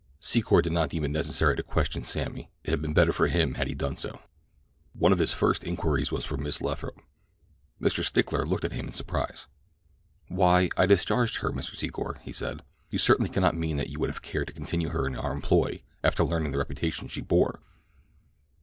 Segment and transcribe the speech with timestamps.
[0.19, 3.67] Secor did not deem it necessary to question Sammy—it had been better for him had
[3.67, 4.19] he done so.
[4.93, 6.97] One of his first inquiries was for Miss Lathrop.
[7.79, 8.03] Mr.
[8.03, 9.45] Stickler looked at him in surprise.
[10.27, 11.75] "Why, I discharged her, Mr.
[11.75, 12.63] Secor," he said.
[12.89, 15.83] "You certainly cannot mean that you would have cared to continue her in our employ
[16.03, 17.59] after learning the reputation she bore?"